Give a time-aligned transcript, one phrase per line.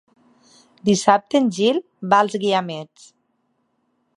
[0.89, 1.79] Dissabte en Gil
[2.15, 3.07] va als Guiamets.